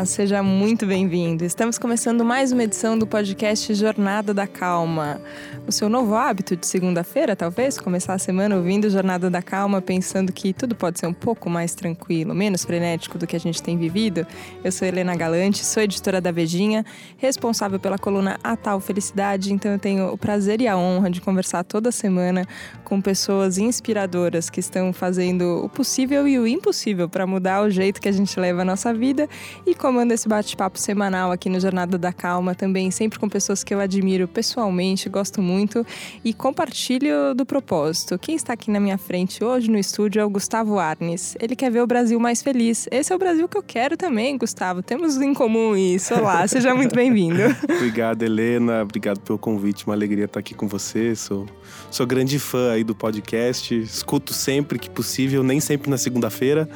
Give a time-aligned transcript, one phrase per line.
[0.00, 1.44] Olá, seja muito bem-vindo.
[1.44, 5.20] Estamos começando mais uma edição do podcast Jornada da Calma.
[5.68, 10.32] O seu novo hábito de segunda-feira, talvez, começar a semana ouvindo Jornada da Calma, pensando
[10.32, 13.76] que tudo pode ser um pouco mais tranquilo, menos frenético do que a gente tem
[13.76, 14.26] vivido.
[14.64, 16.82] Eu sou Helena Galante, sou editora da Vejinha,
[17.18, 21.20] responsável pela coluna A Tal Felicidade, então eu tenho o prazer e a honra de
[21.20, 22.48] conversar toda semana
[22.84, 28.00] com pessoas inspiradoras que estão fazendo o possível e o impossível para mudar o jeito
[28.00, 29.28] que a gente leva a nossa vida
[29.66, 33.74] e comando esse bate-papo semanal aqui no Jornada da Calma, também sempre com pessoas que
[33.74, 35.84] eu admiro pessoalmente, gosto muito
[36.24, 38.16] e compartilho do propósito.
[38.16, 41.36] Quem está aqui na minha frente hoje no estúdio é o Gustavo Arnes.
[41.40, 42.86] Ele quer ver o Brasil mais feliz.
[42.88, 44.80] Esse é o Brasil que eu quero também, Gustavo.
[44.80, 46.14] Temos em comum isso.
[46.14, 47.40] Olá, seja muito bem-vindo.
[47.64, 48.82] Obrigado, Helena.
[48.82, 49.84] Obrigado pelo convite.
[49.88, 51.16] Uma alegria estar aqui com você.
[51.16, 51.46] Sou,
[51.90, 53.76] sou grande fã aí do podcast.
[53.76, 56.68] Escuto sempre que possível, nem sempre na segunda-feira.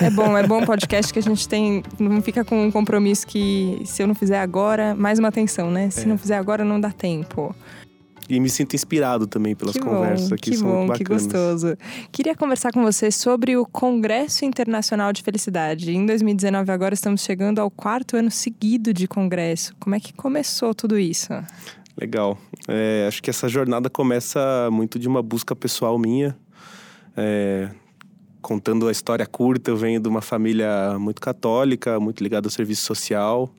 [0.00, 3.82] É bom, é bom podcast que a gente tem não fica com um compromisso que
[3.84, 5.90] se eu não fizer agora, mais uma atenção, né?
[5.90, 6.06] Se é.
[6.06, 7.54] não fizer agora, não dá tempo.
[8.30, 10.98] E me sinto inspirado também pelas que conversas bom, aqui, que são bom, bacanas.
[10.98, 11.76] Que gostoso.
[12.12, 15.90] Queria conversar com você sobre o Congresso Internacional de Felicidade.
[15.90, 19.74] Em 2019, agora estamos chegando ao quarto ano seguido de congresso.
[19.80, 21.32] Como é que começou tudo isso?
[22.00, 22.38] Legal.
[22.68, 26.36] É, acho que essa jornada começa muito de uma busca pessoal minha.
[27.16, 27.68] É,
[28.40, 32.82] contando a história curta, eu venho de uma família muito católica, muito ligada ao serviço
[32.82, 33.52] social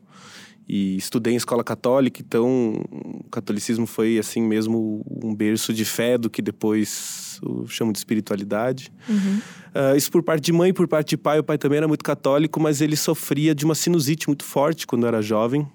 [0.68, 6.18] e estudei em escola católica, então o catolicismo foi assim mesmo um berço de fé
[6.18, 8.92] do que depois eu chamo de espiritualidade.
[9.10, 9.42] Uhum.
[9.74, 11.40] Uh, isso por parte de mãe, por parte de pai.
[11.40, 15.06] O pai também era muito católico, mas ele sofria de uma sinusite muito forte quando
[15.06, 15.68] era jovem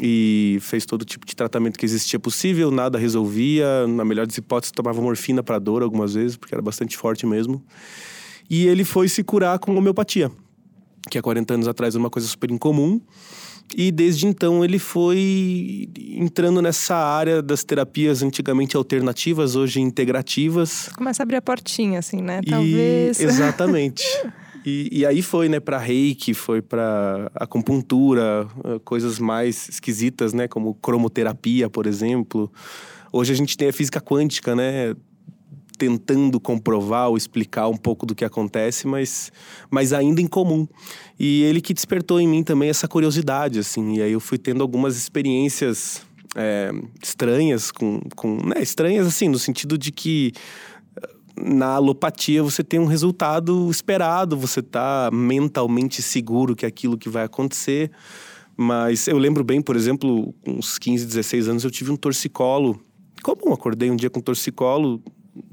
[0.00, 3.86] e fez todo tipo de tratamento que existia possível, nada resolvia.
[3.86, 7.62] Na melhor das hipóteses, tomava morfina para dor algumas vezes, porque era bastante forte mesmo.
[8.48, 10.30] E ele foi se curar com homeopatia,
[11.10, 13.00] que há 40 anos atrás era uma coisa super incomum.
[13.76, 20.90] E desde então ele foi entrando nessa área das terapias antigamente alternativas, hoje integrativas.
[20.94, 22.40] Começa a abrir a portinha, assim, né?
[22.42, 23.18] Talvez.
[23.18, 24.04] E, exatamente.
[24.64, 30.46] e, e, aí foi, né, para reiki, foi para acupuntura, eh, coisas mais esquisitas, né,
[30.46, 32.52] como cromoterapia, por exemplo.
[33.10, 34.94] Hoje a gente tem a física quântica, né?
[35.76, 39.32] Tentando comprovar ou explicar um pouco do que acontece, mas,
[39.70, 40.66] mas ainda em comum.
[41.18, 43.96] E ele que despertou em mim também essa curiosidade, assim.
[43.96, 46.02] E aí eu fui tendo algumas experiências
[46.34, 46.70] é,
[47.02, 50.32] estranhas, com, com né, estranhas assim, no sentido de que
[50.96, 56.98] eh, na alopatia você tem um resultado esperado, você está mentalmente seguro que é aquilo
[56.98, 57.90] que vai acontecer.
[58.56, 62.80] Mas eu lembro bem, por exemplo, uns 15, 16 anos eu tive um torcicolo
[63.22, 63.52] comum.
[63.52, 65.02] Acordei um dia com torcicolo,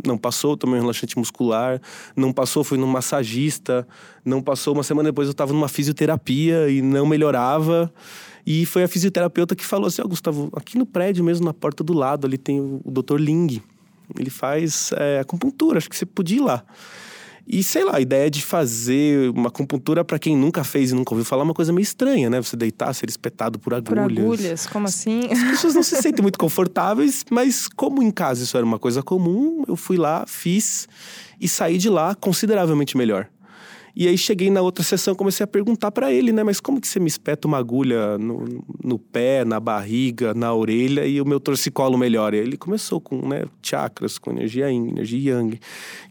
[0.05, 1.81] não passou, tomei um relaxante muscular,
[2.15, 3.87] não passou, fui num massagista,
[4.23, 7.91] não passou, uma semana depois eu estava numa fisioterapia e não melhorava.
[8.45, 11.53] E foi a fisioterapeuta que falou assim: Ó, oh, Gustavo, aqui no prédio mesmo, na
[11.53, 13.17] porta do lado, ali tem o, o Dr.
[13.17, 13.61] Ling.
[14.17, 16.63] Ele faz é, acupuntura, acho que você podia ir lá.
[17.47, 21.13] E sei lá, a ideia de fazer uma acupuntura para quem nunca fez e nunca
[21.13, 22.41] ouviu falar é uma coisa meio estranha, né?
[22.41, 24.07] Você deitar, ser espetado por agulhas.
[24.07, 25.27] Por agulhas, como assim?
[25.31, 29.01] As pessoas não se sentem muito confortáveis, mas como em casa isso era uma coisa
[29.03, 30.87] comum, eu fui lá, fiz
[31.39, 33.27] e saí de lá consideravelmente melhor.
[33.95, 36.43] E aí cheguei na outra sessão, comecei a perguntar para ele, né?
[36.43, 41.05] Mas como que você me espeta uma agulha no, no pé, na barriga, na orelha
[41.05, 42.35] e o meu torcicolo melhora?
[42.35, 45.59] E ele começou com, né, chakras, com energia yin, energia yang.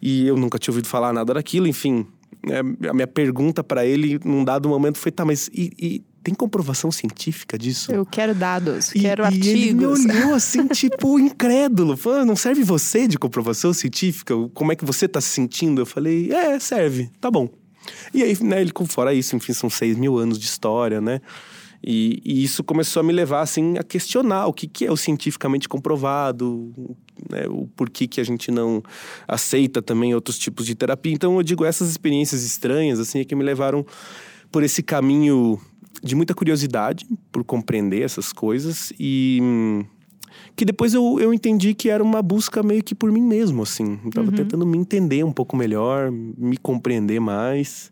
[0.03, 2.07] E eu nunca tinha ouvido falar nada daquilo, enfim.
[2.49, 6.35] É, a minha pergunta para ele num dado momento foi: tá, mas e, e tem
[6.35, 7.93] comprovação científica disso?
[7.93, 9.47] Eu quero dados, e, quero artigos.
[9.47, 11.97] E ele me olhou assim, tipo, incrédulo.
[11.97, 14.35] Falou, não serve você de comprovação científica?
[14.55, 15.81] Como é que você tá se sentindo?
[15.81, 17.49] Eu falei, é, serve, tá bom.
[18.13, 21.21] E aí, né, ele, fora isso, enfim, são seis mil anos de história, né?
[21.83, 24.97] E, e, isso começou a me levar, assim, a questionar o que, que é o
[24.97, 26.73] cientificamente comprovado,
[27.31, 28.83] né, o porquê que a gente não
[29.27, 31.13] aceita também outros tipos de terapia.
[31.13, 33.87] Então, eu digo, essas experiências estranhas, assim, é que me levaram
[34.53, 35.59] por esse caminho
[36.03, 39.85] de muita curiosidade por compreender essas coisas e
[40.61, 43.99] que depois eu, eu entendi que era uma busca meio que por mim mesmo, assim.
[44.05, 44.37] Eu tava uhum.
[44.37, 47.91] tentando me entender um pouco melhor, me compreender mais.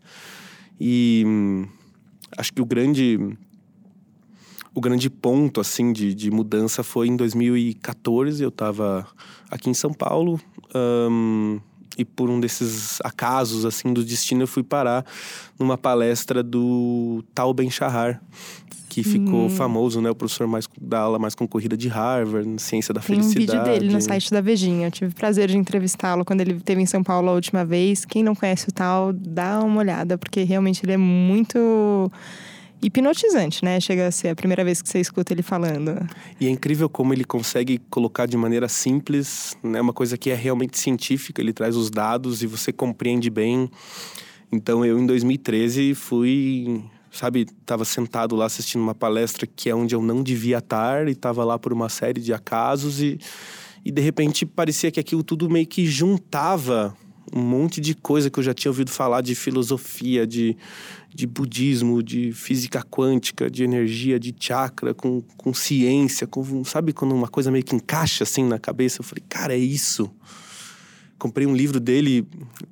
[0.79, 1.65] E hum,
[2.37, 3.17] acho que o grande
[4.75, 9.07] o grande ponto assim de, de mudança foi em 2014 eu estava
[9.49, 10.39] aqui em São Paulo
[11.09, 11.59] um,
[11.97, 15.03] e por um desses acasos assim do destino eu fui parar
[15.57, 18.21] numa palestra do Tal Ben Shahar
[19.03, 19.49] que ficou hum.
[19.49, 20.09] famoso, né?
[20.09, 23.47] O professor mais da aula mais concorrida de Harvard, Ciência da Felicidade.
[23.47, 24.87] Tem um vídeo dele no site da Vejinha.
[24.87, 28.05] Eu tive o prazer de entrevistá-lo quando ele esteve em São Paulo a última vez.
[28.05, 32.11] Quem não conhece o tal, dá uma olhada, porque realmente ele é muito
[32.81, 33.79] hipnotizante, né?
[33.79, 36.07] Chega a ser a primeira vez que você escuta ele falando.
[36.39, 39.81] E é incrível como ele consegue colocar de maneira simples, né?
[39.81, 41.41] Uma coisa que é realmente científica.
[41.41, 43.69] Ele traz os dados e você compreende bem.
[44.51, 49.95] Então eu em 2013 fui, sabe, estava sentado lá assistindo uma palestra que é onde
[49.95, 53.19] eu não devia estar e estava lá por uma série de acasos e
[53.83, 56.95] e de repente parecia que aquilo tudo meio que juntava
[57.33, 60.57] um monte de coisa que eu já tinha ouvido falar de filosofia, de,
[61.13, 67.13] de budismo, de física quântica, de energia, de chakra, com, com ciência, com, sabe quando
[67.13, 69.01] uma coisa meio que encaixa assim na cabeça?
[69.01, 70.09] Eu falei, cara, é isso.
[71.19, 72.25] Comprei um livro dele,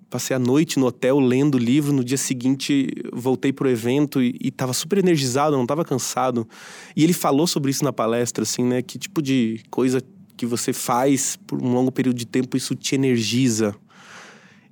[0.10, 4.36] passei a noite no hotel lendo o livro, no dia seguinte voltei pro evento e,
[4.42, 6.48] estava super energizado, não estava cansado.
[6.96, 8.82] E ele falou sobre isso na palestra, assim, né?
[8.82, 10.02] Que tipo de coisa
[10.38, 13.76] que você faz por um longo período de tempo, isso te energiza.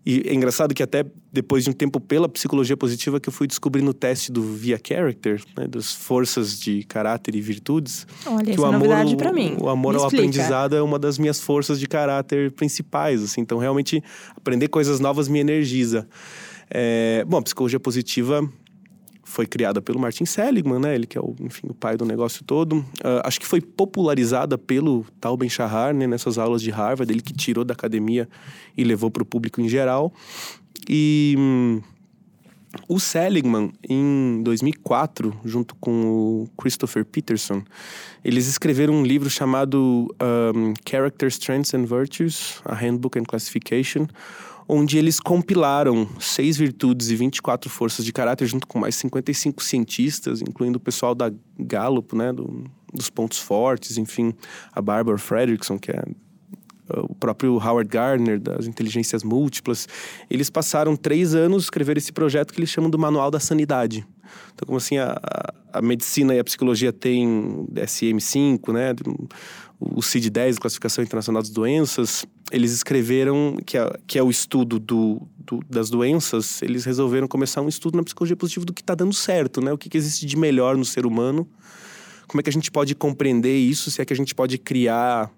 [0.06, 1.04] E é engraçado que até
[1.34, 4.80] depois de um tempo pela psicologia positiva que eu fui descobrindo o teste do Via
[4.81, 8.06] Character, né, das forças de caráter e virtudes.
[8.25, 9.57] Olha, que o é amor, novidade para mim.
[9.60, 13.42] O amor ao aprendizado é uma das minhas forças de caráter principais, assim.
[13.42, 14.04] Então, realmente,
[14.36, 16.08] aprender coisas novas me energiza.
[16.69, 18.48] É, bom, a psicologia positiva
[19.36, 20.96] foi criada pelo Martin Seligman, né?
[20.96, 22.78] Ele que é o, enfim, o pai do negócio todo.
[22.78, 26.08] Uh, acho que foi popularizada pelo Tal Ben-Shahar, né?
[26.08, 28.30] Nessas aulas de Harvard, ele que tirou da academia
[28.78, 30.14] e levou para o público em geral.
[30.88, 31.82] E um,
[32.88, 37.62] o Seligman, em 2004, junto com o Christopher Peterson,
[38.24, 40.08] eles escreveram um livro chamado
[40.56, 44.08] um, Character Strengths and Virtues, a Handbook and Classification,
[44.68, 50.42] onde eles compilaram seis virtudes e 24 forças de caráter, junto com mais 55 cientistas,
[50.42, 52.64] incluindo o pessoal da Gallup, né, do,
[52.94, 54.34] dos pontos fortes, enfim,
[54.72, 56.04] a Barbara Fredrickson, que é
[56.90, 59.88] uh, o próprio Howard Gardner, das inteligências múltiplas.
[60.30, 64.06] Eles passaram três anos escrever esse projeto que eles chamam do Manual da Sanidade.
[64.54, 65.16] Então, como assim, a,
[65.72, 68.94] a medicina e a psicologia têm DSM-5, né,
[69.80, 75.22] o CID-10, Classificação Internacional das Doenças, eles escreveram, que é, que é o estudo do,
[75.38, 79.13] do, das doenças, eles resolveram começar um estudo na psicologia positiva do que está dando
[79.13, 79.72] certo, né?
[79.72, 81.48] O que, que existe de melhor no ser humano,
[82.27, 85.31] como é que a gente pode compreender isso, se é que a gente pode criar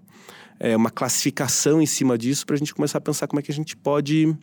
[0.59, 3.51] é, uma classificação em cima disso, para a gente começar a pensar como é que
[3.51, 4.35] a gente pode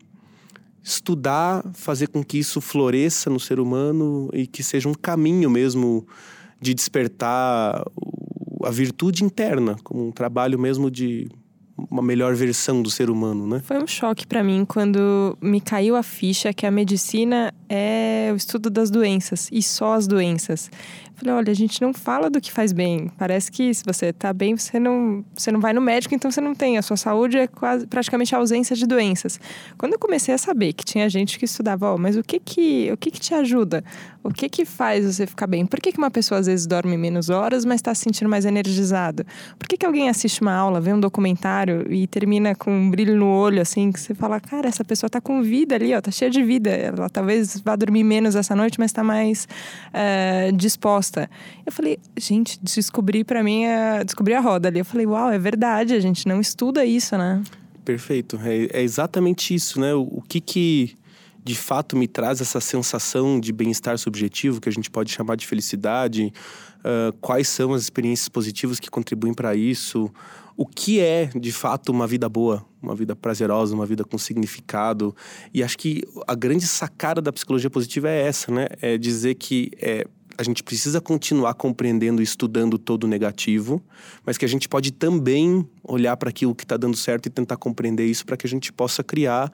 [0.83, 6.07] estudar, fazer com que isso floresça no ser humano e que seja um caminho mesmo
[6.61, 7.85] de despertar
[8.65, 11.29] a virtude interna, como um trabalho mesmo de
[11.91, 13.61] uma melhor versão do ser humano, né?
[13.65, 18.37] Foi um choque para mim quando me caiu a ficha que a medicina é o
[18.37, 20.71] estudo das doenças e só as doenças.
[21.17, 23.11] Falei, olha, a gente não fala do que faz bem.
[23.17, 26.41] Parece que se você tá bem, você não, você não vai no médico, então você
[26.41, 26.77] não tem.
[26.77, 29.39] A sua saúde é quase praticamente a ausência de doenças.
[29.79, 32.41] Quando eu comecei a saber que tinha gente que estudava, ó, oh, mas o que
[32.41, 33.85] que, o que que te ajuda?
[34.25, 35.67] O que que faz você ficar bem?
[35.67, 38.47] Por que, que uma pessoa às vezes dorme menos horas, mas está se sentindo mais
[38.47, 39.23] energizado?
[39.59, 43.17] Por que, que alguém assiste uma aula, vê um documentário e termina com um brilho
[43.17, 46.11] no olho, assim, que você fala, cara, essa pessoa tá com vida ali, ó, tá
[46.11, 46.71] cheia de vida.
[46.71, 49.49] Ela talvez vá dormir menos essa noite, mas está mais
[49.89, 51.31] uh, disposta.
[51.65, 54.81] Eu falei, gente, descobri para mim, a, descobri a roda ali.
[54.81, 57.43] Eu falei, uau, é verdade, a gente não estuda isso, né?
[57.85, 59.95] Perfeito, é, é exatamente isso, né?
[59.95, 60.97] O, o que que
[61.45, 65.47] de fato me traz essa sensação de bem-estar subjetivo, que a gente pode chamar de
[65.47, 66.33] felicidade,
[66.81, 70.11] uh, quais são as experiências positivas que contribuem para isso,
[70.57, 75.15] o que é de fato uma vida boa, uma vida prazerosa, uma vida com significado.
[75.53, 78.67] E acho que a grande sacada da psicologia positiva é essa, né?
[78.81, 80.07] É dizer que é,
[80.37, 83.83] a gente precisa continuar compreendendo e estudando todo o negativo,
[84.25, 87.57] mas que a gente pode também olhar para aquilo que está dando certo e tentar
[87.57, 89.53] compreender isso para que a gente possa criar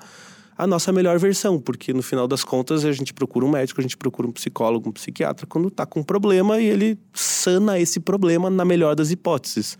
[0.61, 3.83] a nossa melhor versão, porque no final das contas a gente procura um médico, a
[3.83, 7.99] gente procura um psicólogo, um psiquiatra quando está com um problema e ele sana esse
[7.99, 9.79] problema na melhor das hipóteses.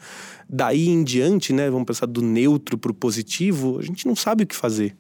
[0.49, 4.45] Daí em diante, né, vamos pensar do neutro para o positivo, a gente não sabe
[4.45, 4.97] o que fazer.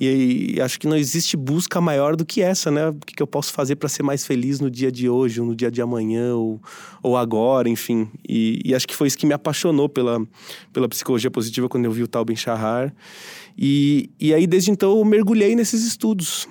[0.00, 2.88] E, e, acho que não existe busca maior do que essa, né?
[2.88, 5.46] O que, que eu posso fazer para ser mais feliz no dia de hoje, ou
[5.46, 6.62] no dia de amanhã, ou,
[7.02, 8.08] ou agora, enfim.
[8.28, 10.24] E, e, acho que foi isso que me apaixonou pela,
[10.72, 12.94] pela psicologia positiva quando eu vi o Tal Ben Shahar.
[13.58, 16.46] E, e aí, desde então, eu mergulhei nesses estudos.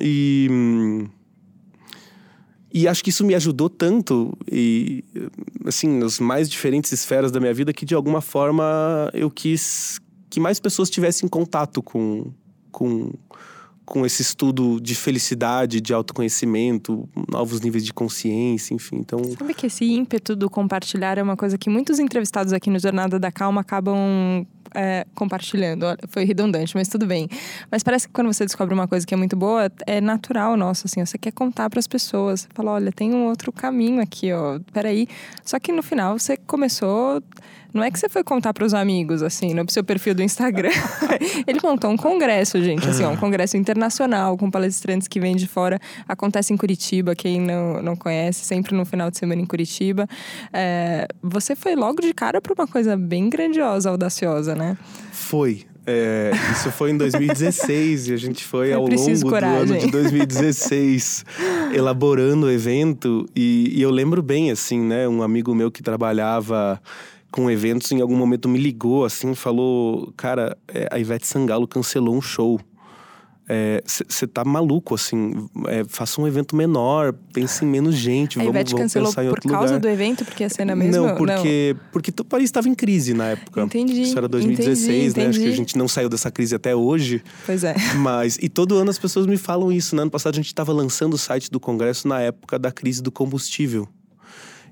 [0.00, 0.48] E,
[2.74, 5.04] e acho que isso me ajudou tanto, e
[5.64, 10.40] assim, nas mais diferentes esferas da minha vida, que de alguma forma eu quis que
[10.40, 12.32] mais pessoas tivessem contato com,
[12.70, 13.12] com,
[13.88, 18.96] com esse estudo de felicidade, de autoconhecimento, novos níveis de consciência, enfim.
[18.96, 22.78] Então, sabe que esse ímpeto do compartilhar é uma coisa que muitos entrevistados aqui no
[22.78, 25.86] Jornada da Calma acabam é, compartilhando.
[26.08, 27.28] Foi redundante, mas tudo bem.
[27.70, 30.86] Mas parece que quando você descobre uma coisa que é muito boa, é natural nosso,
[30.86, 31.02] assim.
[31.04, 32.42] Você quer contar para as pessoas.
[32.42, 34.60] Você fala, olha, tem um outro caminho aqui, ó.
[34.70, 35.08] Peraí.
[35.42, 37.22] Só que no final você começou
[37.72, 40.70] não é que você foi contar para os amigos, assim, no seu perfil do Instagram.
[41.46, 45.46] Ele montou um congresso, gente, assim, ó, um congresso internacional com palestrantes que vêm de
[45.46, 45.78] fora.
[46.06, 50.08] Acontece em Curitiba, quem não, não conhece, sempre no final de semana em Curitiba.
[50.52, 54.76] É, você foi logo de cara para uma coisa bem grandiosa, audaciosa, né?
[55.12, 55.66] Foi.
[55.90, 59.66] É, isso foi em 2016 e a gente foi ao longo coragem.
[59.66, 61.24] do ano de 2016
[61.72, 63.26] elaborando o evento.
[63.34, 65.08] E, e eu lembro bem, assim, né?
[65.08, 66.78] Um amigo meu que trabalhava
[67.30, 72.14] com eventos, em algum momento me ligou assim, falou: Cara, é, a Ivete Sangalo cancelou
[72.14, 72.60] um show.
[73.82, 78.42] Você é, tá maluco, assim, é, faça um evento menor, pense em menos gente, a
[78.42, 79.80] vamos, Ivete vamos cancelou pensar em por causa lugar.
[79.80, 81.06] do evento, porque a cena mesmo...
[81.06, 81.90] Não, porque, não.
[81.90, 83.62] porque o Paris estava em crise na época.
[83.62, 85.08] Entendi, Isso era 2016, entendi, né?
[85.08, 85.28] entendi.
[85.28, 87.22] Acho que a gente não saiu dessa crise até hoje.
[87.46, 87.74] Pois é.
[87.96, 90.02] Mas, e todo ano as pessoas me falam isso, né?
[90.02, 93.10] Ano passado a gente estava lançando o site do Congresso na época da crise do
[93.10, 93.88] combustível.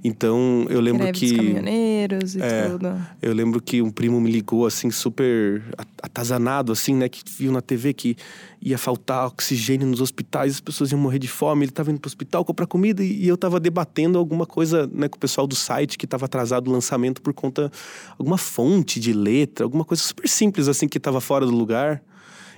[0.06, 1.26] Então, eu lembro Greve que.
[1.26, 2.96] Dos caminhoneiros e é, tudo.
[3.20, 5.64] Eu lembro que um primo me ligou, assim, super
[6.00, 7.08] atazanado, assim, né?
[7.08, 8.16] Que viu na TV que
[8.62, 11.64] ia faltar oxigênio nos hospitais, as pessoas iam morrer de fome.
[11.64, 15.08] Ele estava indo pro hospital comprar comida e, e eu estava debatendo alguma coisa, né,
[15.08, 17.68] com o pessoal do site que estava atrasado o lançamento por conta.
[18.16, 22.00] alguma fonte de letra, alguma coisa super simples, assim, que estava fora do lugar.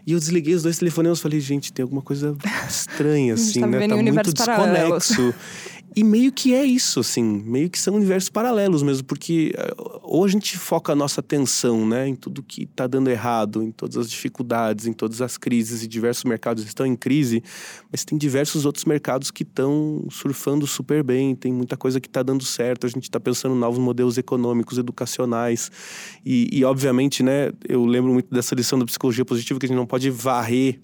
[0.07, 2.35] E eu desliguei os dois telefonemas e falei, gente, tem alguma coisa
[2.67, 3.87] estranha, assim, tá né?
[3.87, 5.35] Tá muito desconexo.
[5.97, 9.52] E meio que é isso, assim, meio que são universos paralelos mesmo, porque
[10.02, 13.71] ou a gente foca a nossa atenção, né, em tudo que está dando errado, em
[13.71, 17.42] todas as dificuldades, em todas as crises, e diversos mercados estão em crise,
[17.90, 22.23] mas tem diversos outros mercados que estão surfando super bem, tem muita coisa que está
[22.23, 25.71] dando certo, a gente está pensando em novos modelos econômicos, educacionais,
[26.25, 29.76] e, e obviamente, né, eu lembro muito dessa lição da psicologia positiva, que a gente
[29.76, 30.80] não pode varrer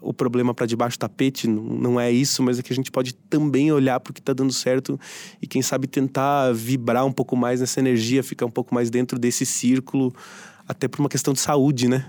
[0.00, 3.14] o problema para debaixo do tapete, não é isso, mas é que a gente pode
[3.14, 4.98] também olhar para o que está dando certo
[5.40, 9.18] e quem sabe tentar vibrar um pouco mais nessa energia, ficar um pouco mais dentro
[9.18, 10.14] desse círculo
[10.66, 12.06] até por uma questão de saúde, né?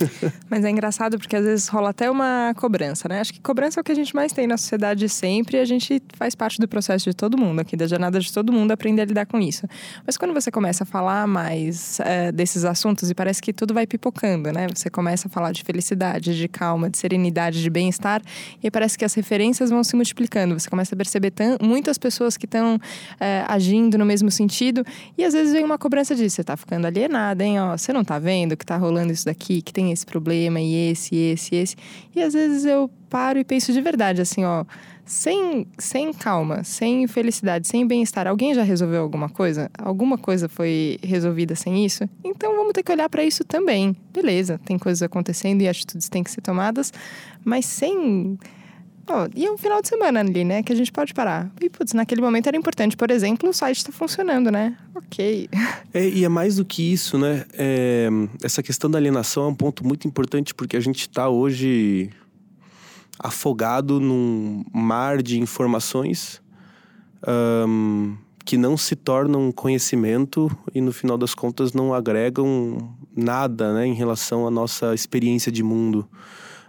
[0.48, 3.20] Mas é engraçado porque às vezes rola até uma cobrança, né?
[3.20, 5.64] Acho que cobrança é o que a gente mais tem na sociedade sempre e a
[5.64, 9.02] gente faz parte do processo de todo mundo aqui, da jornada de todo mundo, aprender
[9.02, 9.66] a lidar com isso.
[10.06, 13.86] Mas quando você começa a falar mais é, desses assuntos e parece que tudo vai
[13.86, 14.66] pipocando, né?
[14.74, 18.22] Você começa a falar de felicidade, de calma, de serenidade, de bem-estar
[18.62, 20.58] e parece que as referências vão se multiplicando.
[20.58, 22.80] Você começa a perceber muitas pessoas que estão
[23.20, 24.82] é, agindo no mesmo sentido
[25.16, 26.36] e às vezes vem uma cobrança disso.
[26.36, 27.60] Você tá ficando alienada, hein?
[27.60, 30.90] Ó, você não tá vendo que tá rolando isso daqui, que tem esse problema e
[30.90, 31.76] esse, esse, esse.
[32.14, 34.64] E às vezes eu paro e penso de verdade, assim, ó,
[35.04, 39.70] sem, sem calma, sem felicidade, sem bem-estar, alguém já resolveu alguma coisa?
[39.78, 42.08] Alguma coisa foi resolvida sem isso?
[42.22, 43.96] Então vamos ter que olhar para isso também.
[44.12, 46.92] Beleza, tem coisas acontecendo e atitudes têm que ser tomadas,
[47.42, 48.38] mas sem
[49.10, 50.62] Oh, e é um final de semana ali, né?
[50.62, 51.50] Que a gente pode parar.
[51.60, 52.94] E, putz, naquele momento era importante.
[52.94, 54.76] Por exemplo, o site está funcionando, né?
[54.94, 55.48] Ok.
[55.94, 57.46] É, e é mais do que isso, né?
[57.54, 58.10] É,
[58.42, 62.10] essa questão da alienação é um ponto muito importante, porque a gente está hoje
[63.18, 66.42] afogado num mar de informações
[67.26, 73.86] um, que não se tornam conhecimento e, no final das contas, não agregam nada né,
[73.86, 76.06] em relação à nossa experiência de mundo.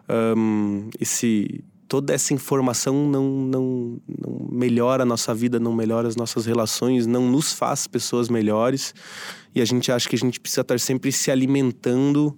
[0.10, 6.16] Um, esse toda essa informação não, não, não melhora a nossa vida, não melhora as
[6.16, 8.94] nossas relações, não nos faz pessoas melhores.
[9.54, 12.38] E a gente acha que a gente precisa estar sempre se alimentando,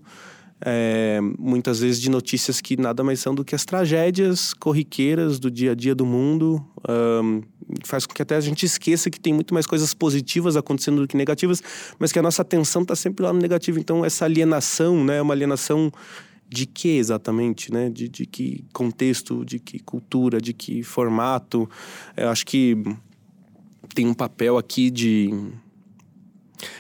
[0.62, 5.52] é, muitas vezes, de notícias que nada mais são do que as tragédias corriqueiras do
[5.52, 6.66] dia a dia do mundo.
[6.90, 7.42] Um,
[7.84, 11.08] faz com que até a gente esqueça que tem muito mais coisas positivas acontecendo do
[11.08, 11.62] que negativas,
[12.00, 13.80] mas que a nossa atenção está sempre lá no negativo.
[13.80, 15.92] Então, essa alienação, né, é uma alienação
[16.52, 17.90] de que exatamente, né?
[17.90, 21.70] De, de que contexto, de que cultura, de que formato.
[22.18, 22.78] Eu acho que
[23.96, 25.30] tem um papel aqui de.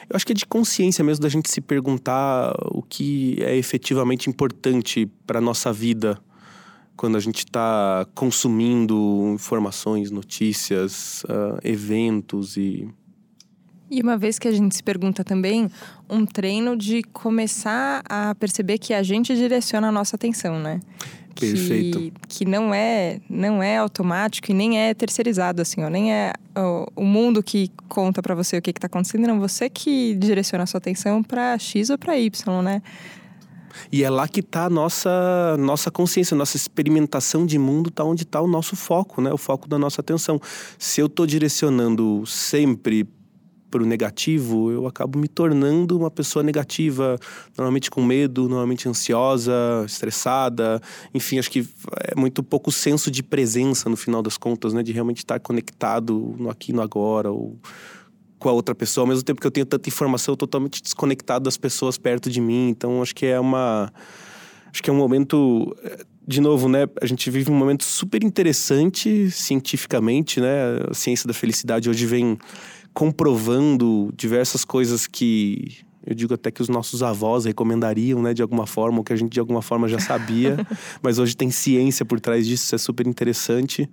[0.09, 4.29] Eu acho que é de consciência mesmo da gente se perguntar o que é efetivamente
[4.29, 6.21] importante para nossa vida
[6.97, 12.87] quando a gente está consumindo informações, notícias, uh, eventos e
[13.91, 15.69] e uma vez que a gente se pergunta também,
[16.09, 20.79] um treino de começar a perceber que a gente direciona a nossa atenção, né?
[21.37, 21.99] Perfeito.
[21.99, 25.89] Que, que não é não é automático e nem é terceirizado, assim, ó.
[25.89, 29.39] Nem é o, o mundo que conta para você o que, está acontecendo, não.
[29.41, 32.81] Você que direciona a sua atenção para X ou para Y, né?
[33.91, 38.23] E é lá que está a nossa, nossa consciência, nossa experimentação de mundo, está onde
[38.23, 39.33] está o nosso foco, né?
[39.33, 40.39] O foco da nossa atenção.
[40.77, 43.07] Se eu estou direcionando sempre
[43.71, 47.17] para negativo, eu acabo me tornando uma pessoa negativa,
[47.57, 49.53] normalmente com medo, normalmente ansiosa,
[49.85, 50.81] estressada.
[51.13, 51.65] Enfim, acho que
[52.11, 54.83] é muito pouco senso de presença no final das contas, né?
[54.83, 57.57] De realmente estar conectado no aqui no agora, ou
[58.37, 61.57] com a outra pessoa, ao mesmo tempo que eu tenho tanta informação totalmente desconectado das
[61.57, 62.69] pessoas perto de mim.
[62.69, 63.93] Então, acho que é uma.
[64.71, 65.75] Acho que é um momento.
[66.27, 66.87] De novo, né?
[67.01, 70.79] A gente vive um momento super interessante cientificamente, né?
[70.89, 72.37] A ciência da felicidade hoje vem
[72.93, 78.65] comprovando diversas coisas que eu digo até que os nossos avós recomendariam, né, de alguma
[78.65, 80.57] forma, ou que a gente de alguma forma já sabia,
[81.01, 83.87] mas hoje tem ciência por trás disso, isso é super interessante.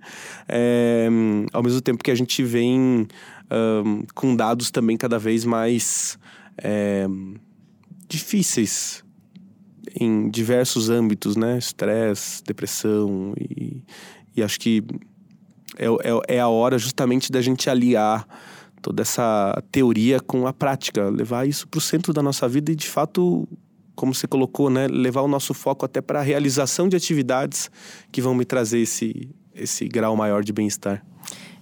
[0.47, 1.07] É,
[1.53, 3.07] ao mesmo tempo que a gente vem
[3.51, 6.17] um, com dados também cada vez mais
[6.57, 7.07] é,
[8.07, 9.03] difíceis
[9.95, 13.83] em diversos âmbitos, né, estresse, depressão e,
[14.35, 14.83] e acho que
[15.77, 18.27] é, é, é a hora justamente da gente aliar
[18.81, 22.75] toda essa teoria com a prática, levar isso para o centro da nossa vida e
[22.75, 23.47] de fato,
[23.95, 27.69] como você colocou, né, levar o nosso foco até para a realização de atividades
[28.11, 31.05] que vão me trazer esse esse grau maior de bem-estar.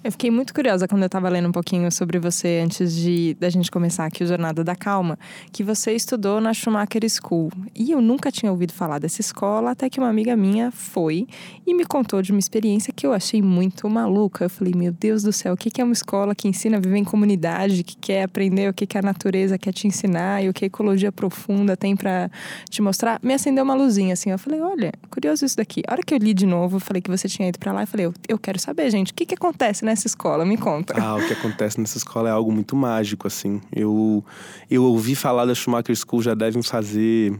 [0.03, 3.49] Eu fiquei muito curiosa quando eu estava lendo um pouquinho sobre você antes de da
[3.49, 5.17] gente começar aqui o Jornada da Calma,
[5.51, 7.51] que você estudou na Schumacher School.
[7.75, 11.27] E eu nunca tinha ouvido falar dessa escola, até que uma amiga minha foi
[11.65, 14.45] e me contou de uma experiência que eu achei muito maluca.
[14.45, 16.97] Eu falei, meu Deus do céu, o que é uma escola que ensina a viver
[16.97, 20.63] em comunidade, que quer aprender o que a natureza quer te ensinar e o que
[20.63, 22.29] a ecologia profunda tem para
[22.69, 23.19] te mostrar?
[23.23, 24.29] Me acendeu uma luzinha assim.
[24.29, 25.81] Eu falei, olha, curioso isso daqui.
[25.87, 27.81] A hora que eu li de novo, eu falei que você tinha ido para lá,
[27.81, 30.45] eu falei, eu, eu quero saber, gente, o que, que acontece nessa escola?
[30.45, 30.93] Me conta.
[30.95, 33.59] Ah, o que acontece nessa escola é algo muito mágico, assim.
[33.75, 34.23] Eu,
[34.69, 37.37] eu ouvi falar da Schumacher School já devem fazer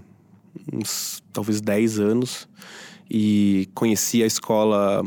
[0.73, 2.49] uns talvez 10 anos.
[3.09, 5.05] E conheci a escola,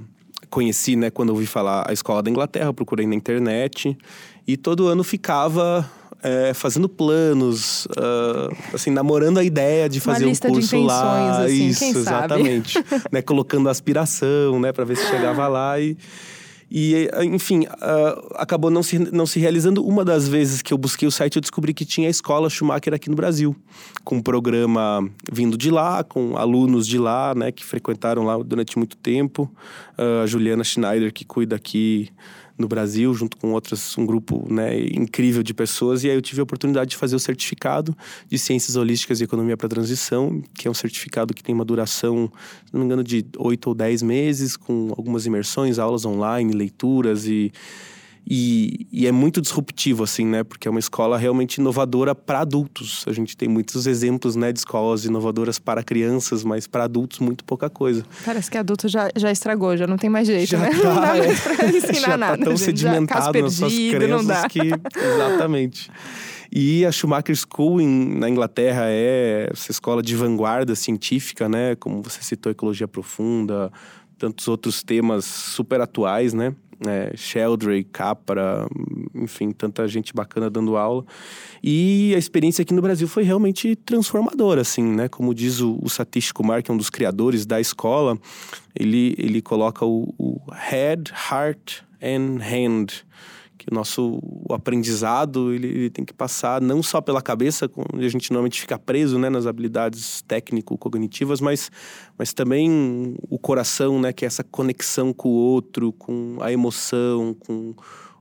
[0.48, 3.98] conheci, né, quando ouvi falar a escola da Inglaterra, procurei na internet.
[4.46, 5.90] E todo ano ficava
[6.22, 11.42] é, fazendo planos, uh, assim, namorando a ideia de fazer um curso lá.
[11.44, 12.78] Assim, Isso, exatamente.
[13.12, 15.96] né, colocando aspiração, né, para ver se chegava lá e
[16.70, 19.84] e, enfim, uh, acabou não se, não se realizando.
[19.84, 22.94] Uma das vezes que eu busquei o site, eu descobri que tinha a escola Schumacher
[22.94, 23.56] aqui no Brasil,
[24.04, 28.78] com um programa vindo de lá, com alunos de lá, né, que frequentaram lá durante
[28.78, 29.50] muito tempo.
[29.98, 32.10] Uh, a Juliana Schneider, que cuida aqui
[32.60, 36.04] no Brasil, junto com outras, um grupo né, incrível de pessoas.
[36.04, 37.96] E aí eu tive a oportunidade de fazer o certificado
[38.28, 42.30] de Ciências Holísticas e Economia para Transição, que é um certificado que tem uma duração,
[42.66, 47.26] se não me engano, de oito ou dez meses, com algumas imersões, aulas online, leituras
[47.26, 47.52] e
[48.26, 50.44] e, e, é muito disruptivo, assim, né?
[50.44, 53.04] Porque é uma escola realmente inovadora para adultos.
[53.08, 57.44] A gente tem muitos exemplos, né, de escolas inovadoras para crianças, mas para adultos, muito
[57.44, 58.04] pouca coisa.
[58.24, 60.70] Parece que adulto já, já estragou, já não tem mais jeito, já né?
[60.70, 61.26] Tá, não dá é.
[61.26, 62.38] mais pra ensinar já nada.
[62.38, 62.64] Tá tão gente.
[62.64, 64.60] sedimentado já nas suas crenças que.
[64.98, 65.90] Exatamente.
[66.52, 71.76] E a Schumacher School em, na Inglaterra é essa escola de vanguarda científica, né?
[71.76, 73.72] Como você citou, ecologia profunda,
[74.18, 76.54] tantos outros temas super atuais, né?
[76.86, 78.66] É, Sheldrake, Capra,
[79.14, 81.04] enfim, tanta gente bacana dando aula.
[81.62, 85.08] E a experiência aqui no Brasil foi realmente transformadora, assim, né?
[85.08, 88.18] Como diz o, o Satish Kumar, que é um dos criadores da escola,
[88.74, 93.04] ele, ele coloca o, o head, heart and hand
[93.60, 94.18] que o nosso
[94.50, 98.78] aprendizado ele, ele, tem que passar não só pela cabeça, onde a gente normalmente fica
[98.78, 101.70] preso né, nas habilidades técnico-cognitivas, mas,
[102.16, 107.36] mas também o coração, né, que é essa conexão com o outro, com a emoção,
[107.38, 107.74] com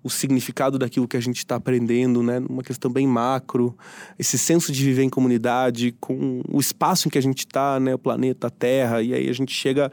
[0.03, 2.39] o significado daquilo que a gente está aprendendo, né?
[2.49, 3.77] Uma questão bem macro,
[4.17, 7.93] esse senso de viver em comunidade, com o espaço em que a gente está, né?
[7.95, 9.91] O planeta, a Terra, e aí a gente chega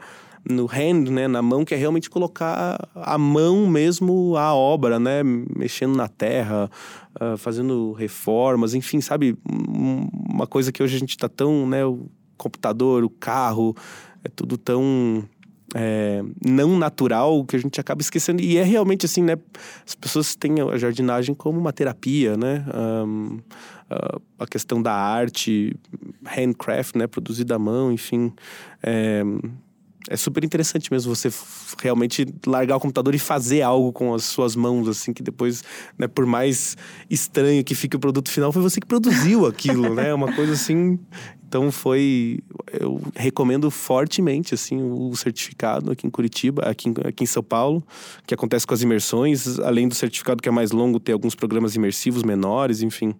[0.49, 5.21] no hand, né, na mão, que é realmente colocar a mão mesmo à obra, né,
[5.23, 6.69] mexendo na terra,
[7.19, 12.07] uh, fazendo reformas, enfim, sabe, uma coisa que hoje a gente está tão, né, o
[12.37, 13.75] computador, o carro,
[14.23, 15.23] é tudo tão
[15.75, 18.41] é, não natural que a gente acaba esquecendo.
[18.41, 19.37] E é realmente assim, né?
[19.85, 22.65] As pessoas têm a jardinagem como uma terapia, né?
[22.73, 23.39] Um,
[23.91, 25.75] uh, a questão da arte,
[26.25, 27.07] handcraft, né?
[27.07, 28.31] Produzida à mão, enfim.
[28.81, 29.23] É,
[30.09, 31.29] é super interessante mesmo você
[31.81, 35.63] realmente largar o computador e fazer algo com as suas mãos, assim, que depois,
[35.97, 36.75] né, por mais
[37.09, 40.13] estranho que fique o produto final, foi você que produziu aquilo, né?
[40.13, 40.99] Uma coisa assim.
[41.47, 42.39] Então foi.
[42.73, 47.81] Eu recomendo fortemente, assim, o certificado aqui em Curitiba, aqui aqui em São Paulo,
[48.25, 51.75] que acontece com as imersões, além do certificado que é mais longo, ter alguns programas
[51.75, 53.15] imersivos menores, enfim.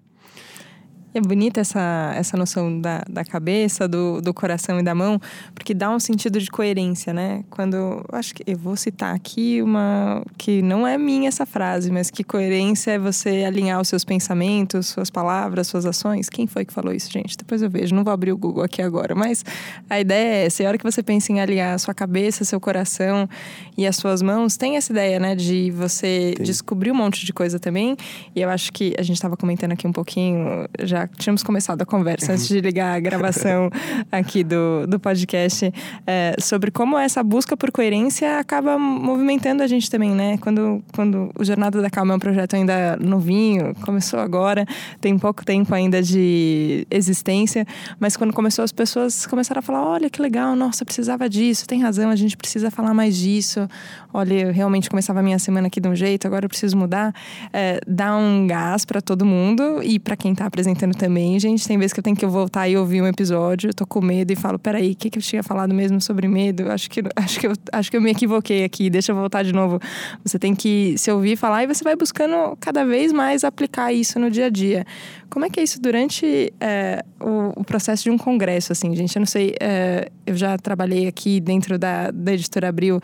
[1.17, 5.19] É bonita essa, essa noção da, da cabeça, do, do coração e da mão,
[5.55, 7.43] porque dá um sentido de coerência, né?
[7.49, 8.05] Quando.
[8.11, 10.23] Acho que eu vou citar aqui uma.
[10.37, 14.85] que não é minha essa frase, mas que coerência é você alinhar os seus pensamentos,
[14.85, 16.29] suas palavras, suas ações.
[16.29, 17.35] Quem foi que falou isso, gente?
[17.35, 19.43] Depois eu vejo, não vou abrir o Google aqui agora, mas
[19.89, 20.63] a ideia é essa.
[20.65, 23.27] A hora que você pensa em alinhar a sua cabeça, seu coração
[23.75, 26.45] e as suas mãos, tem essa ideia, né, de você tem.
[26.45, 27.97] descobrir um monte de coisa também.
[28.35, 31.85] E eu acho que a gente estava comentando aqui um pouquinho, já tínhamos começado a
[31.85, 33.69] conversa antes de ligar a gravação
[34.11, 35.71] aqui do, do podcast,
[36.05, 40.37] é, sobre como essa busca por coerência acaba movimentando a gente também, né?
[40.37, 44.65] Quando, quando o Jornada da Calma é um projeto ainda novinho, começou agora,
[44.99, 47.65] tem pouco tempo ainda de existência,
[47.99, 51.81] mas quando começou as pessoas começaram a falar: olha que legal, nossa, precisava disso, tem
[51.81, 53.67] razão, a gente precisa falar mais disso.
[54.13, 57.13] Olha, eu realmente começava a minha semana aqui de um jeito, agora eu preciso mudar.
[57.53, 61.67] É, dá um gás para todo mundo e para quem tá apresentando também, gente.
[61.67, 64.35] Tem vezes que eu tenho que voltar e ouvir um episódio, tô com medo e
[64.35, 66.69] falo: peraí, o que, que eu tinha falado mesmo sobre medo?
[66.71, 69.53] Acho que, acho, que eu, acho que eu me equivoquei aqui, deixa eu voltar de
[69.53, 69.79] novo.
[70.25, 74.19] Você tem que se ouvir falar e você vai buscando cada vez mais aplicar isso
[74.19, 74.85] no dia a dia.
[75.29, 79.15] Como é que é isso durante é, o, o, processo de um congresso, assim, gente?
[79.15, 82.99] Eu não sei, é, eu já trabalhei aqui dentro da, da Editora Abril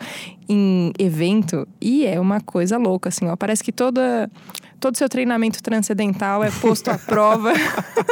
[0.48, 3.36] em evento e é uma coisa louca, assim, ó.
[3.36, 4.30] Parece que toda
[4.84, 7.54] todo seu treinamento transcendental é posto à prova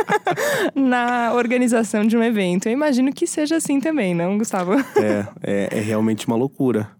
[0.74, 2.66] na organização de um evento.
[2.66, 4.72] Eu imagino que seja assim também, não, Gustavo?
[4.96, 6.90] É, é, é realmente uma loucura.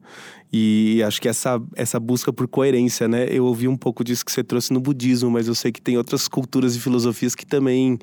[0.53, 3.27] E acho que essa, essa busca por coerência, né?
[3.31, 5.97] Eu ouvi um pouco disso que você trouxe no budismo, mas eu sei que tem
[5.97, 7.99] outras culturas e filosofias que também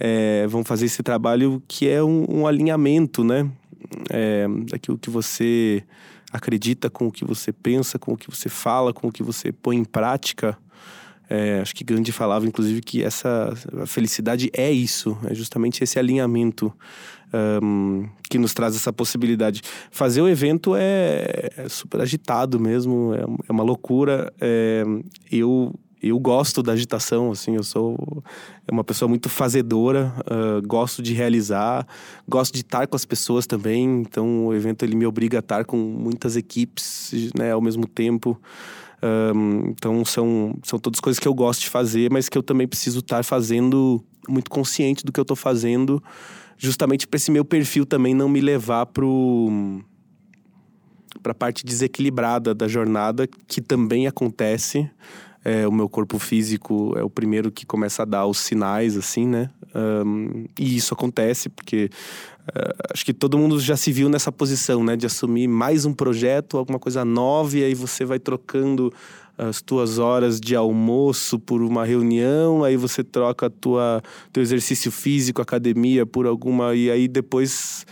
[0.00, 3.48] é, vão fazer esse trabalho que é um, um alinhamento, né?
[4.10, 5.84] É, daquilo que você
[6.32, 9.52] acredita com o que você pensa, com o que você fala, com o que você
[9.52, 10.58] põe em prática.
[11.34, 13.54] É, acho que Gandhi falava, inclusive, que essa
[13.86, 16.70] felicidade é isso, é justamente esse alinhamento
[17.62, 19.62] um, que nos traz essa possibilidade.
[19.90, 24.30] Fazer o evento é, é super agitado mesmo, é, é uma loucura.
[24.38, 24.84] É,
[25.30, 27.96] eu eu gosto da agitação, assim, eu sou
[28.70, 31.86] uma pessoa muito fazedora, uh, gosto de realizar,
[32.28, 35.64] gosto de estar com as pessoas também, então o evento ele me obriga a estar
[35.64, 38.36] com muitas equipes, né, ao mesmo tempo.
[39.04, 42.68] Um, então são, são todas coisas que eu gosto de fazer, mas que eu também
[42.68, 46.02] preciso estar fazendo muito consciente do que eu estou fazendo,
[46.56, 49.82] justamente para esse meu perfil também não me levar pro
[51.22, 54.90] para a parte desequilibrada da jornada que também acontece.
[55.44, 59.26] É, o meu corpo físico é o primeiro que começa a dar os sinais, assim,
[59.26, 59.50] né?
[59.74, 61.90] Um, e isso acontece porque
[62.48, 64.96] uh, acho que todo mundo já se viu nessa posição, né?
[64.96, 68.92] De assumir mais um projeto, alguma coisa nova, e aí você vai trocando
[69.36, 74.02] as tuas horas de almoço por uma reunião, aí você troca a tua
[74.32, 77.86] teu exercício físico, academia por alguma e aí depois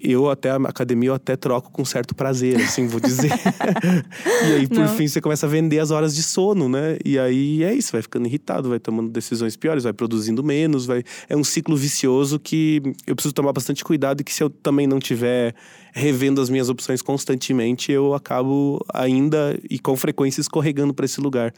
[0.00, 3.30] eu até a academia eu até troco com certo prazer, assim, vou dizer.
[4.48, 4.88] e aí, por Não.
[4.88, 6.98] fim, você começa a vender as horas de sono, né?
[7.04, 11.02] E aí é isso, vai ficando irritado, vai tomando decisões piores, vai produzindo menos, vai.
[11.28, 14.86] É um ciclo vicioso que eu preciso tomar bastante cuidado e que se eu também
[14.86, 15.54] não tiver
[15.94, 21.52] revendo as minhas opções constantemente, eu acabo ainda e com frequência escorregando para esse lugar.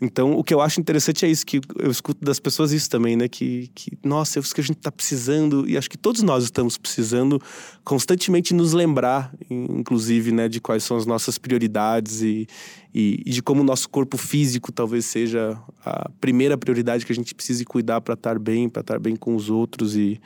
[0.00, 3.16] Então, o que eu acho interessante é isso, que eu escuto das pessoas isso também,
[3.16, 3.28] né?
[3.28, 6.44] Que, que nossa, é isso que a gente está precisando, e acho que todos nós
[6.44, 7.40] estamos precisando
[7.84, 12.46] constantemente nos lembrar, inclusive, né, de quais são as nossas prioridades e,
[12.94, 17.14] e, e de como o nosso corpo físico talvez seja a primeira prioridade que a
[17.14, 19.96] gente precise cuidar para estar bem, para estar bem com os outros.
[19.96, 20.20] E,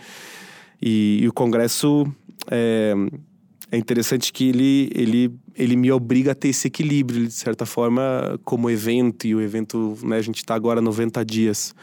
[0.80, 2.06] e, e o Congresso.
[2.50, 2.94] É,
[3.72, 8.38] é interessante que ele, ele, ele me obriga a ter esse equilíbrio, de certa forma,
[8.44, 9.26] como evento.
[9.26, 11.74] E o evento, né, a gente está agora 90 dias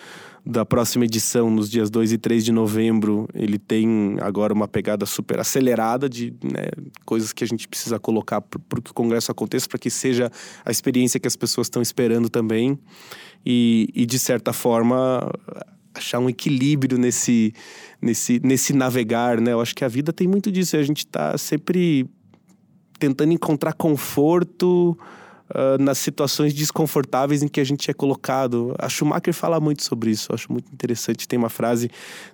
[0.45, 3.28] da próxima edição, nos dias 2 e 3 de novembro.
[3.34, 6.69] Ele tem agora uma pegada super acelerada de né,
[7.06, 10.32] coisas que a gente precisa colocar para que o congresso aconteça, para que seja
[10.63, 12.78] a experiência que as pessoas estão esperando também.
[13.43, 15.28] E, e, de certa forma,
[15.93, 17.54] achar um equilíbrio nesse,
[18.02, 19.54] nesse, nesse navegar, né?
[19.54, 20.78] Eu acho que a vida tem muito disso.
[20.78, 22.10] A gente está sempre
[22.99, 24.97] tentando encontrar conforto
[25.49, 28.75] uh, nas situações desconfortáveis em que a gente é colocado.
[28.78, 30.32] A Schumacher fala muito sobre isso.
[30.32, 31.28] Eu acho muito interessante.
[31.28, 31.89] Tem uma frase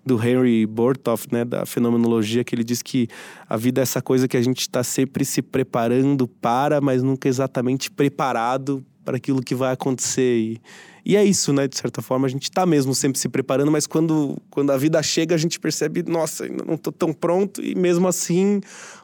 [0.05, 3.07] do Henry Bortoff, né, da fenomenologia, que ele diz que
[3.47, 7.27] a vida é essa coisa que a gente está sempre se preparando para, mas nunca
[7.27, 10.37] exatamente preparado para aquilo que vai acontecer.
[10.37, 10.61] E,
[11.05, 11.67] E é isso, né?
[11.67, 15.01] De certa forma, a gente está mesmo sempre se preparando, mas quando, quando a vida
[15.03, 18.59] chega, a gente percebe, nossa, ainda não estou tão pronto, e mesmo assim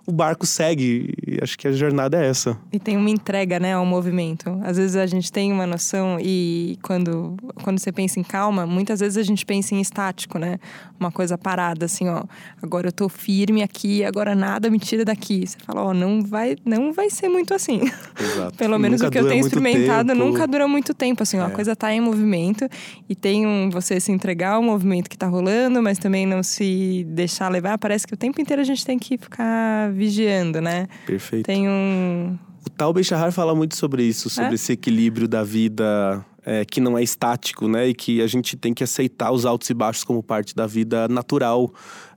[0.07, 1.13] o barco segue.
[1.27, 2.57] E acho que a jornada é essa.
[2.73, 4.49] E tem uma entrega, né, ao movimento.
[4.63, 8.99] Às vezes a gente tem uma noção e quando, quando você pensa em calma, muitas
[8.99, 10.57] vezes a gente pensa em estático, né?
[10.99, 12.23] Uma coisa parada, assim, ó.
[12.63, 15.45] Agora eu tô firme aqui, agora nada me tira daqui.
[15.45, 17.81] Você fala, ó, não vai, não vai ser muito assim.
[18.19, 18.57] Exato.
[18.57, 20.25] Pelo menos Nunca o que eu tenho experimentado tempo.
[20.25, 21.45] nunca dura muito tempo, assim, ó.
[21.45, 21.51] A É.
[21.51, 22.67] coisa tá em movimento
[23.09, 27.05] e tem um você se entregar ao movimento que tá rolando, mas também não se
[27.09, 27.77] deixar levar.
[27.77, 30.87] Parece que o tempo inteiro a gente tem que ficar vigiando, né?
[31.05, 31.45] Perfeito.
[31.45, 34.53] Tem um O Tal Bechahar fala muito sobre isso, sobre É?
[34.55, 37.89] esse equilíbrio da vida é, que não é estático, né?
[37.89, 41.07] E que a gente tem que aceitar os altos e baixos como parte da vida
[41.07, 41.71] natural.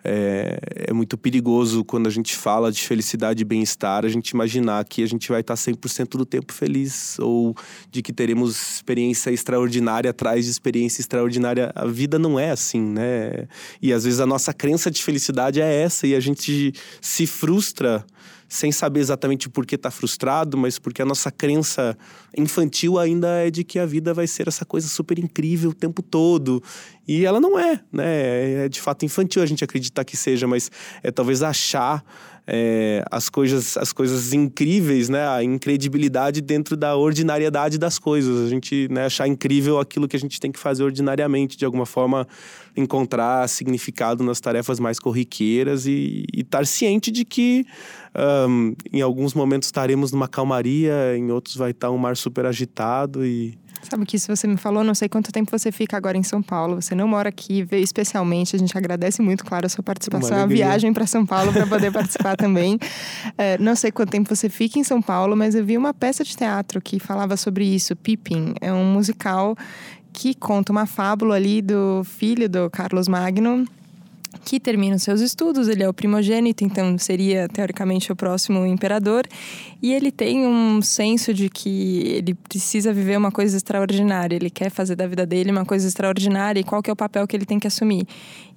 [0.06, 0.58] É,
[0.88, 5.02] é muito perigoso quando a gente fala de felicidade e bem-estar, a gente imaginar que
[5.02, 7.54] a gente vai estar 100% do tempo feliz ou
[7.90, 11.72] de que teremos experiência extraordinária atrás de experiência extraordinária.
[11.74, 13.48] A vida não é assim, né?
[13.80, 18.04] E às vezes a nossa crença de felicidade é essa e a gente se frustra
[18.54, 21.96] sem saber exatamente por que está frustrado, mas porque a nossa crença
[22.36, 26.02] infantil ainda é de que a vida vai ser essa coisa super incrível o tempo
[26.02, 26.62] todo.
[27.06, 28.64] E ela não é, né?
[28.64, 30.70] É de fato infantil a gente acreditar que seja, mas
[31.02, 32.02] é talvez achar
[32.46, 35.26] é, as coisas as coisas incríveis, né?
[35.28, 38.46] A incredibilidade dentro da ordinariedade das coisas.
[38.46, 41.86] A gente né, achar incrível aquilo que a gente tem que fazer ordinariamente, de alguma
[41.86, 42.26] forma
[42.76, 47.64] encontrar significado nas tarefas mais corriqueiras e estar ciente de que
[48.14, 53.24] Ahn, em alguns momentos estaremos numa calmaria, em outros vai estar um mar super agitado
[53.24, 56.22] e Sabe que isso você me falou, não sei quanto tempo você fica agora em
[56.22, 56.80] São Paulo.
[56.80, 58.56] Você não mora aqui, veio especialmente.
[58.56, 61.92] A gente agradece muito, claro, a sua participação, a viagem para São Paulo para poder
[61.92, 62.78] participar também.
[63.36, 66.22] É, não sei quanto tempo você fica em São Paulo, mas eu vi uma peça
[66.22, 67.96] de teatro que falava sobre isso.
[67.96, 69.56] Pippin é um musical
[70.12, 73.66] que conta uma fábula ali do filho do Carlos Magno
[74.44, 79.26] que termina os seus estudos, ele é o primogênito, então seria teoricamente o próximo imperador,
[79.82, 84.70] e ele tem um senso de que ele precisa viver uma coisa extraordinária, ele quer
[84.70, 87.46] fazer da vida dele uma coisa extraordinária e qual que é o papel que ele
[87.46, 88.06] tem que assumir.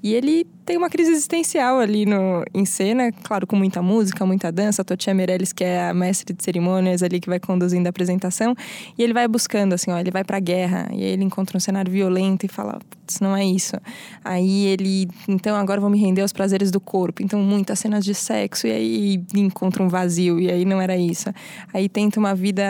[0.04, 4.52] E ele tem uma crise existencial ali no, em cena, claro, com muita música, muita
[4.52, 7.90] dança, a Totia Meirelles, que é a mestre de cerimônias ali que vai conduzindo a
[7.90, 8.54] apresentação,
[8.98, 11.60] e ele vai buscando, assim, ó, ele vai pra guerra, e aí ele encontra um
[11.60, 13.78] cenário violento e fala, putz, não é isso.
[14.26, 17.24] Aí ele, então agora vou me render aos prazeres do corpo.
[17.24, 21.30] Então, muitas cenas de sexo, e aí encontra um vazio, e aí não era isso.
[21.74, 22.64] Aí tenta uma vida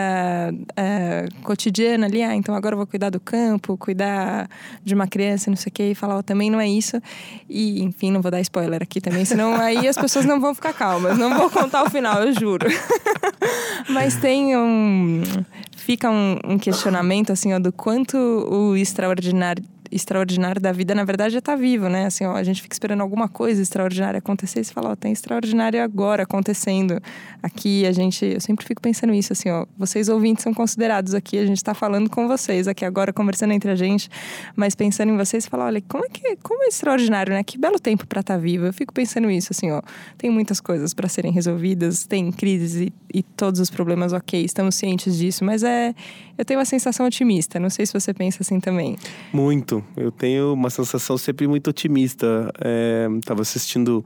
[0.76, 4.48] eh, cotidiana ali, ah, então agora vou cuidar do campo, cuidar
[4.84, 7.02] de uma criança, não sei o quê, e falar, ó, também não é isso.
[7.48, 10.72] E, enfim, não vou dar spoiler aqui também, senão aí as pessoas não vão ficar
[10.72, 11.16] calmas.
[11.16, 12.66] Não vou contar o final, eu juro.
[13.88, 15.22] Mas tem um.
[15.76, 21.34] Fica um, um questionamento, assim, ó, do quanto o extraordinário extraordinário da vida, na verdade,
[21.34, 22.06] já tá vivo, né?
[22.06, 25.12] Assim, ó, a gente fica esperando alguma coisa extraordinária acontecer e você fala, ó, tem
[25.12, 27.00] extraordinário agora acontecendo
[27.42, 27.86] aqui.
[27.86, 31.46] A gente, eu sempre fico pensando isso, assim, ó, vocês ouvintes são considerados aqui, a
[31.46, 34.08] gente tá falando com vocês aqui agora, conversando entre a gente,
[34.54, 37.42] mas pensando em vocês, falar, olha, como é que, como é extraordinário, né?
[37.42, 38.66] Que belo tempo para estar tá vivo.
[38.66, 39.82] Eu fico pensando isso, assim, ó,
[40.16, 44.74] tem muitas coisas para serem resolvidas, tem crises e, e todos os problemas, ok, estamos
[44.74, 45.94] cientes disso, mas é,
[46.36, 47.58] eu tenho uma sensação otimista.
[47.58, 48.96] Não sei se você pensa assim também.
[49.32, 49.77] muito.
[49.96, 52.52] Eu tenho uma sensação sempre muito otimista.
[52.60, 54.04] É, tava assistindo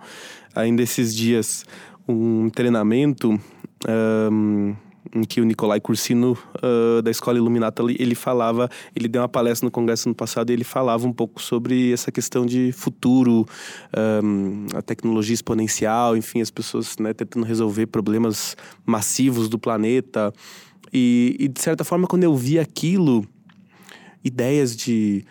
[0.55, 1.65] ainda esses dias
[2.09, 3.39] um treinamento
[3.87, 4.75] ahm,
[5.15, 9.67] em que o Nicolai Cursino ah, da Escola Iluminata ele- falava, ele deu uma palestra
[9.67, 13.47] no congresso no passado e ele falava um pouco sobre essa questão de futuro,
[13.93, 18.57] ahm, a tecnologia exponencial, enfim, as pessoas né, tentando resolver problemas
[18.87, 20.33] massivos do planeta.
[20.93, 23.27] E, e, de certa forma, quando eu vi aquilo,
[24.23, 25.25] ideias de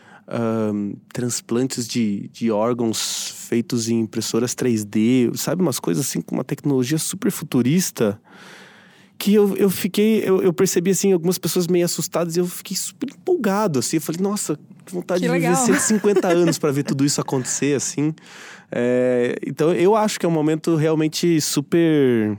[1.12, 5.62] transplantes de, de órgãos feitos em impressoras 3D, sabe?
[5.62, 8.20] Umas coisas assim com uma tecnologia super futurista.
[9.18, 12.76] Que eu, eu fiquei, eu, eu percebi assim, algumas pessoas meio assustadas e eu fiquei
[12.76, 13.98] super empolgado, assim.
[13.98, 15.66] Eu falei, nossa, que vontade Que de viver legal.
[15.66, 18.16] 150 anos para ver tudo isso acontecer, assim.
[18.72, 22.38] É, então eu acho que é um momento realmente super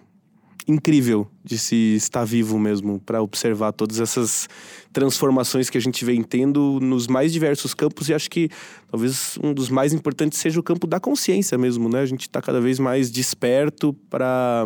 [0.67, 4.49] incrível de se estar vivo mesmo para observar todas essas
[4.93, 8.49] transformações que a gente vem tendo nos mais diversos campos e acho que
[8.91, 12.01] talvez um dos mais importantes seja o campo da consciência mesmo, né?
[12.01, 14.65] A gente está cada vez mais desperto para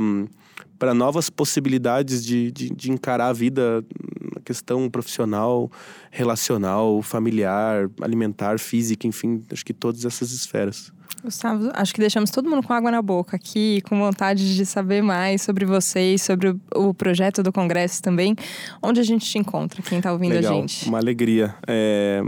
[0.79, 3.83] para novas possibilidades de, de, de encarar a vida
[4.47, 5.71] questão profissional,
[6.11, 10.93] relacional, familiar, alimentar, física, enfim, acho que todas essas esferas.
[11.23, 15.03] Gustavo, acho que deixamos todo mundo com água na boca aqui, com vontade de saber
[15.03, 18.37] mais sobre vocês, sobre o projeto do Congresso também.
[18.83, 20.89] Onde a gente te encontra, quem está ouvindo Legal, a gente?
[20.89, 21.55] Uma alegria.
[21.67, 22.23] É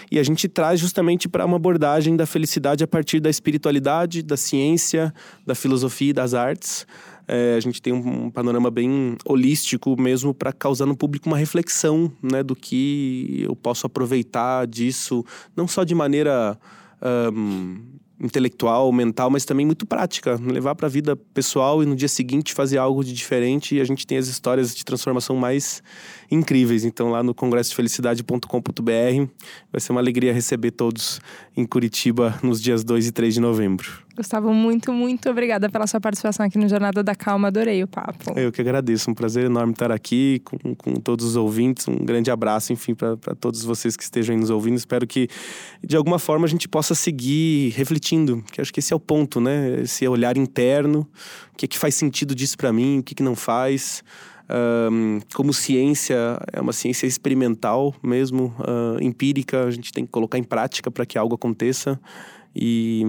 [0.08, 4.36] E a gente traz justamente para uma abordagem da felicidade a partir da espiritualidade, da
[4.36, 5.12] ciência,
[5.44, 6.86] da filosofia e das artes.
[7.26, 12.12] É, a gente tem um, panorama bem holístico mesmo para causar no público uma reflexão
[12.22, 15.24] né, do que eu posso aproveitar disso,
[15.56, 16.58] não só de maneira
[17.32, 17.78] um,
[18.20, 20.38] intelectual, mental, mas também muito prática.
[20.42, 23.76] Levar para a vida pessoal e no dia seguinte fazer algo de diferente.
[23.76, 25.82] E a gente tem as histórias de transformação mais
[26.30, 26.84] incríveis.
[26.84, 29.30] Então, lá no congressofelicidade.com.br
[29.72, 31.20] vai ser uma alegria receber todos
[31.56, 34.10] em Curitiba nos dias 2 e 3 de novembro.
[34.16, 37.48] Gustavo, muito, muito obrigada pela sua participação aqui no Jornada da Calma.
[37.48, 38.38] Adorei o papo.
[38.38, 39.10] Eu que agradeço.
[39.10, 41.88] Um prazer enorme estar aqui com, com todos os ouvintes.
[41.88, 44.76] Um grande abraço, enfim, para todos vocês que estejam nos ouvindo.
[44.76, 45.28] Espero que,
[45.82, 49.40] de alguma forma, a gente possa seguir refletindo, que acho que esse é o ponto,
[49.40, 49.80] né?
[49.80, 51.08] Esse olhar interno.
[51.52, 52.98] O que, é que faz sentido disso para mim?
[52.98, 54.04] O que, que não faz?
[54.50, 60.38] Um, como ciência, é uma ciência experimental mesmo, uh, empírica, a gente tem que colocar
[60.38, 62.00] em prática para que algo aconteça.
[62.54, 63.04] E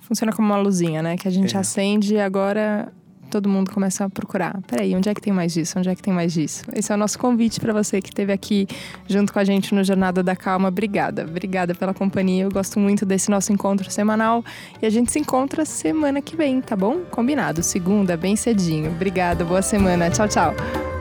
[0.00, 1.16] Funciona como uma luzinha, né?
[1.16, 1.58] Que a gente é.
[1.58, 2.92] acende e agora
[3.30, 4.60] todo mundo começa a procurar.
[4.66, 5.78] Peraí, onde é que tem mais disso?
[5.78, 6.64] Onde é que tem mais disso?
[6.74, 8.66] Esse é o nosso convite para você que esteve aqui
[9.08, 10.68] junto com a gente no Jornada da Calma.
[10.68, 12.44] Obrigada, obrigada pela companhia.
[12.44, 14.44] Eu gosto muito desse nosso encontro semanal
[14.80, 17.00] e a gente se encontra semana que vem, tá bom?
[17.10, 18.90] Combinado, segunda, bem cedinho.
[18.90, 20.10] Obrigada, boa semana.
[20.10, 20.93] Tchau, tchau.